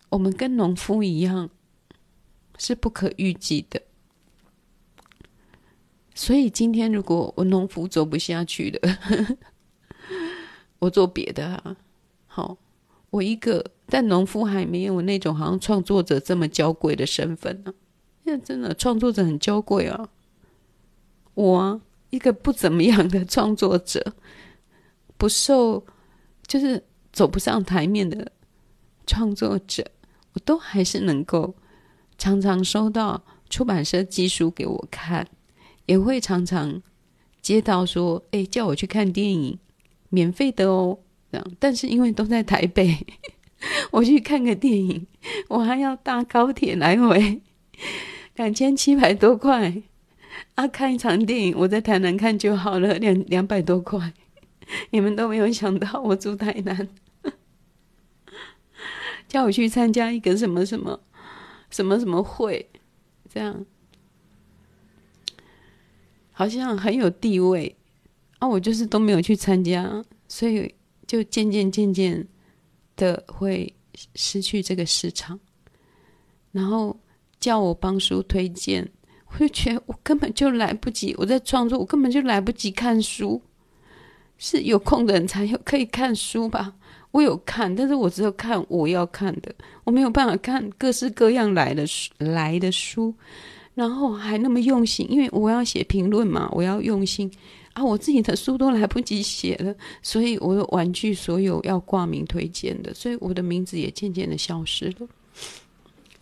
[0.08, 1.50] 我们跟农夫一样，
[2.58, 3.82] 是不可预计的。
[6.16, 9.38] 所以今天如果我农夫做不下去了，
[10.80, 11.76] 我做别的啊。
[12.28, 12.58] 好，
[13.10, 17.74] 我一个但农夫还没有那种好像创作者这么娇贵的身份呢、啊。
[18.26, 20.10] 因为真的创作者很娇贵啊。
[21.34, 21.82] 我、
[22.12, 24.14] 一个不怎么样的创作者。
[25.18, 25.84] 不受，
[26.48, 26.82] 就是
[27.12, 28.32] 走不上台面的
[29.06, 29.84] 创作者，
[30.34, 31.54] 我都还是能够
[32.18, 35.28] 常常收到出版社寄书给我看，
[35.88, 36.82] 也会常常
[37.42, 39.60] 接到说：“哎，叫我去看电影，
[40.08, 41.00] 免费的哦。”
[41.32, 43.06] 这样，但是因为都在台北，
[43.92, 45.08] 我去看个电影，
[45.48, 47.42] 我还要搭高铁来回，
[48.36, 49.82] 两千七百多块
[50.56, 50.68] 啊！
[50.68, 54.14] 看一场电影，我在台南看就好了，两两百多块。
[54.92, 56.88] 你们都没有想到，我住台南，
[59.28, 61.00] 叫我去参加一个什么什么
[61.70, 62.70] 什么什么会，
[63.28, 63.66] 这样
[66.32, 67.76] 好像很有地位
[68.38, 68.48] 啊！
[68.48, 70.74] 我就是都没有去参加，所以
[71.10, 72.28] 就渐渐渐渐
[72.96, 73.74] 的会
[74.14, 75.40] 失去这个市场。
[76.52, 76.96] 然后
[77.40, 78.88] 叫我帮书推荐，
[79.32, 83.42] 我就觉得我根本就来不及，我在创作，我根本就来不及看书。
[84.38, 86.74] 是有空的人才有可以看书吧？
[87.12, 89.54] 我有看，但是我只有看我要看的，
[89.84, 93.12] 我没有办法看各式各样来的书来的书，
[93.74, 97.30] 然后还那么用心，因为我要写评论嘛，我要用心
[97.86, 105.08] 我自己的书都来不及写了，所以我婉拒所有要挂名推荐的，所以我的名字也渐渐的消失了。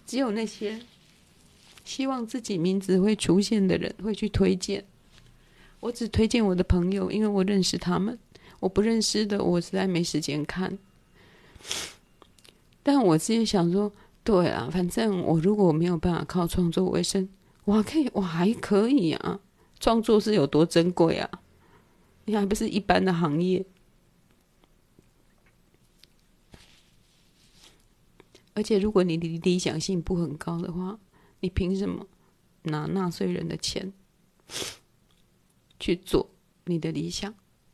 [0.06, 0.80] 只有那些
[1.84, 4.84] 希望自己名字会出现的人会去推荐。
[5.80, 8.18] 我只推荐我的朋友，因为我认识他们。
[8.60, 10.78] 我不认识的，我实在没时间看。
[12.82, 13.92] 但我自己想说，
[14.24, 17.30] 对啊，反正我如果没有办法靠创作为生，
[17.66, 19.40] 我可以，我还可以啊。
[19.80, 21.30] 创作是有多珍贵啊？
[22.28, 23.66] 你还不是一般的行业。
[28.54, 31.00] 而且，如果你的理想性不很高的话，
[31.40, 32.08] 你凭什么
[32.64, 33.94] 拿纳税人的钱？
[35.80, 36.32] 去做
[36.66, 37.34] 你的理想，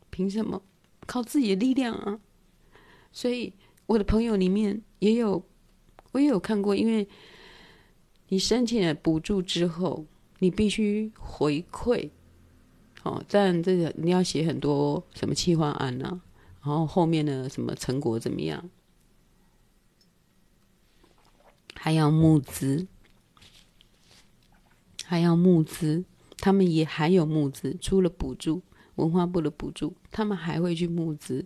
[0.10, 0.62] 凭什么？
[1.08, 2.20] 靠自己的力量啊！
[3.12, 3.54] 所以
[3.86, 5.46] 我的朋友里面也有，
[6.12, 7.08] 我也有看过，因为
[8.28, 10.06] 你申请了补助之后，
[10.40, 12.10] 你必须回馈，
[13.04, 16.22] 哦，但这个你要写很多什么企划案啊，
[16.62, 18.70] 然后后面的什么成果怎么样，
[21.76, 22.88] 还要募资，
[25.06, 26.04] 还要募资。
[26.38, 28.62] 他们也还有募资，除了补助，
[28.96, 31.46] 文化部的补助，他们还会去募资。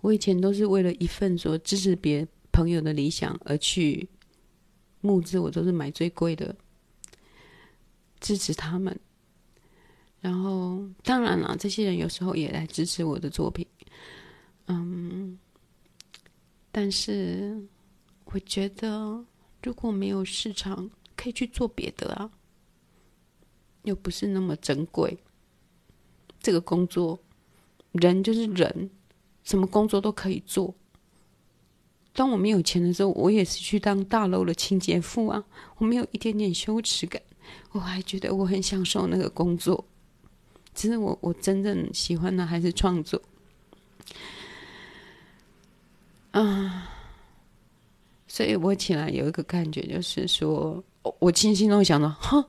[0.00, 4.08] 我以前都是为了一份说支持别朋友的理想而去
[5.00, 6.54] 募资，我都是买最贵的
[8.20, 8.98] 支持他们。
[10.20, 13.66] 然后当然了，这些人有时候也来支持我的作品，
[14.66, 15.38] 嗯，
[16.70, 17.60] 但是
[18.26, 19.24] 我觉得。
[19.62, 22.30] 如果没有市场，可以去做别的啊，
[23.82, 25.18] 又不是那么珍贵。
[26.40, 27.20] 这个工作，
[27.92, 28.90] 人就是人，
[29.44, 30.74] 什么工作都可以做。
[32.14, 35.44] 当我没有钱的时候，我也是去当大楼的清洁妇啊，
[35.76, 37.20] 我没有一点点羞耻感，
[37.72, 39.84] 我还觉得我很享受那个工作。
[40.74, 43.20] 其实我我真正喜欢的还是创作，
[46.30, 46.88] 啊。
[48.28, 50.82] 所以我起来有一个感觉，就是说，
[51.18, 52.42] 我轻轻都想到，哼，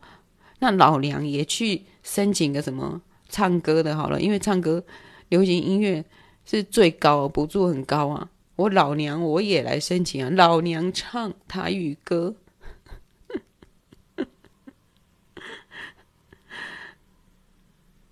[0.60, 4.82] 那老娘也去申请个什么唱歌的好了，因为唱歌
[5.30, 6.06] 流行音乐
[6.46, 8.30] 是最高，补助很高啊。
[8.58, 12.36] 我老娘我也来申请啊，老娘唱台语歌，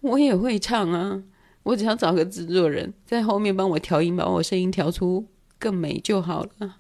[0.02, 1.24] 我也会唱啊。
[1.64, 5.28] 我只要找个制作人在后面帮我调音，把我声音调出
[5.60, 6.78] 更美就好了。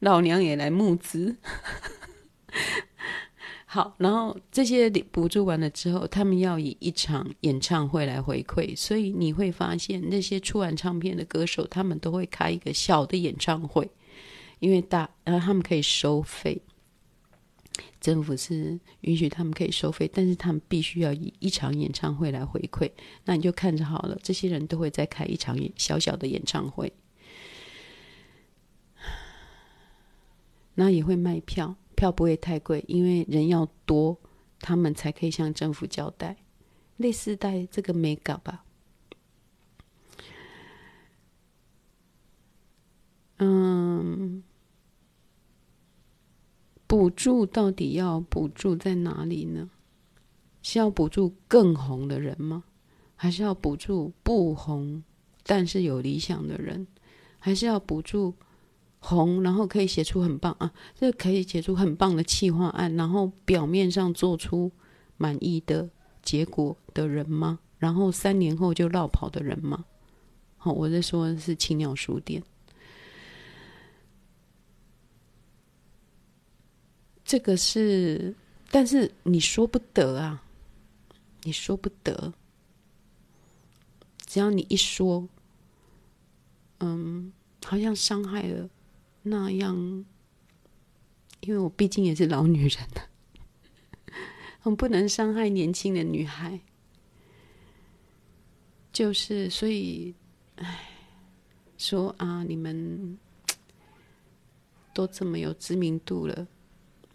[0.00, 1.36] 老娘也来募资。
[3.64, 13.90] 好，然后这些补助完了之后，他们要以一场演唱会来回馈，所以你会发现那些出完唱片的歌手，他们都会开一个小的演唱会，
[14.60, 16.62] 因为大，然后他们可以收费。
[18.00, 22.90] 政府是允许他们可以收费，但是他们必须要以一场演唱会来回馈。
[23.24, 26.92] 那你就看着好了，这些人都会再开一场小小的演唱会，
[30.74, 34.18] 那也会卖票，票不会太贵，因为人要多，
[34.60, 36.36] 他们才可以向政府交代。
[36.96, 38.64] 类似带这个美感吧，
[43.36, 44.42] 嗯。
[46.86, 49.70] 补助到底要补助在哪里呢？
[50.62, 52.64] 是要补助更红的人吗？
[53.14, 55.02] 还是要补助不红
[55.44, 56.86] 但是有理想的人？
[57.38, 58.34] 还是要补助
[58.98, 64.72] 红然后可以写出很棒啊，这可以写出很棒的企划案，然后表面上做出
[65.16, 65.88] 满意的
[66.22, 67.60] 结果的人吗？
[67.78, 69.84] 然后三年后就落跑的人吗？
[70.56, 72.42] 好，我在说的是青鸟书店。
[77.26, 78.32] 这个是，
[78.70, 80.44] 但是你说不得啊，
[81.42, 82.32] 你说不得。
[84.26, 85.28] 只要你一说，
[86.78, 87.32] 嗯，
[87.64, 88.70] 好像伤害了
[89.22, 89.76] 那样，
[91.40, 93.08] 因为我毕竟也是老女人了，
[94.62, 96.60] 我不能伤害年轻的女孩。
[98.92, 100.14] 就是所以，
[100.54, 100.88] 哎，
[101.76, 103.18] 说啊，你们
[104.94, 106.46] 都这么有知名度了。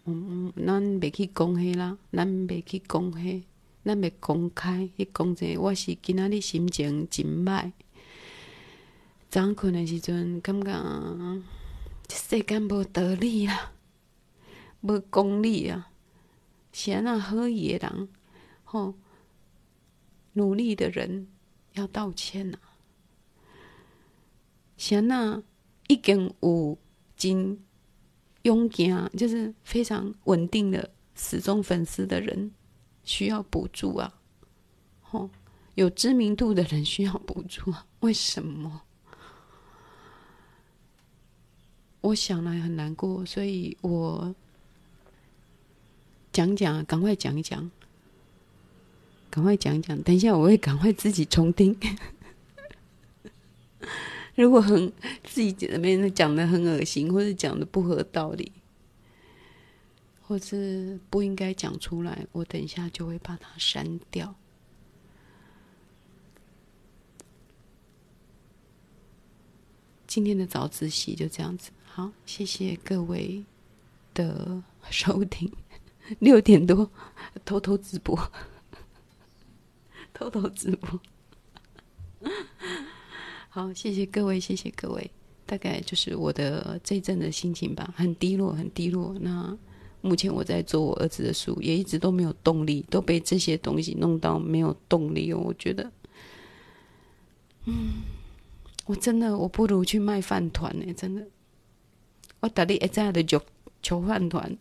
[0.04, 3.44] 嗯，咱袂去讲迄啦，咱袂去讲迄，
[3.84, 5.60] 咱袂公开去讲这个。
[5.60, 7.70] 我是今仔日心情真歹，
[9.30, 11.42] 早困的时阵感觉
[12.08, 13.72] 世间无道理啊，
[14.80, 15.90] 无公理啊，
[16.72, 18.08] 是安那好意的人，
[18.64, 18.94] 吼，
[20.32, 21.28] 努力的人
[21.74, 22.58] 要道歉啊，
[24.76, 25.40] 是安那
[25.86, 26.76] 已经有
[27.16, 27.60] 真。
[28.42, 32.50] 佣金啊就是非常稳定的死忠粉丝的人
[33.04, 34.14] 需要补助啊，
[35.00, 35.30] 吼，
[35.74, 37.86] 有知名度的人需要补助啊？
[38.00, 38.82] 为什么？
[42.00, 44.34] 我想来很难过，所以我
[46.32, 47.70] 讲讲，赶快讲一讲，
[49.30, 50.02] 赶快讲一讲。
[50.02, 51.78] 等一下我会赶快自己重听。
[54.34, 54.92] 如果很
[55.24, 58.50] 自己那边讲的很恶心，或者讲的不合道理，
[60.22, 64.34] 或是不应该讲出来，我等一下就会把它删掉。
[70.06, 73.44] 今天的早自习就这样子，好，谢谢各位
[74.14, 75.52] 的收听。
[76.18, 76.90] 六点多
[77.44, 78.32] 偷偷直播，
[80.12, 81.00] 偷偷直播。
[83.54, 85.10] 好，谢谢各位，谢谢各位。
[85.44, 89.14] 大概就是我的这一阵的心情吧，很低落，很低落。
[89.20, 89.54] 那
[90.00, 95.38] 目前我在做我儿子的书，也一直都没有动力，都被这些东西弄到没有动力哦。
[95.44, 95.92] 我觉得，
[97.66, 98.04] 嗯，
[98.86, 101.22] 我真的我不如去卖饭团呢，真的。
[102.40, 103.38] 我打理一家的就
[103.82, 104.56] 求饭团，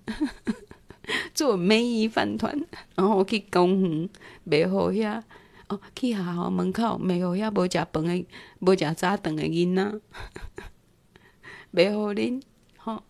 [1.33, 2.61] 做梅姨饭团，
[2.95, 4.09] 然后我去公园
[4.43, 5.23] 卖好遐。
[5.71, 8.25] 哦，去学校门口卖互遐无食饭的、
[8.59, 10.01] 无食早顿的囡仔，
[11.71, 12.41] 卖互恁
[12.75, 13.01] 吼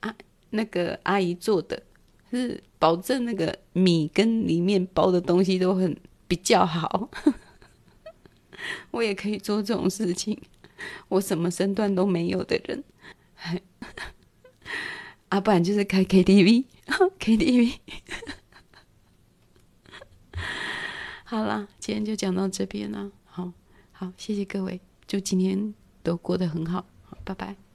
[0.00, 0.14] 啊，
[0.48, 1.82] 那个阿姨做的，
[2.30, 5.94] 是保证那个米跟里面包的东西都很
[6.26, 7.10] 比较好。
[8.90, 10.40] 我也可以做这种事情，
[11.08, 12.82] 我什么身段都没有的人，
[15.28, 17.74] 啊，不然就是开 KTV，KTV。
[21.30, 23.10] 好啦，今天就讲到这边了。
[23.26, 23.52] 好
[23.92, 26.86] 好，谢谢各位，祝今天都过得很好。
[27.02, 27.67] 好，拜拜。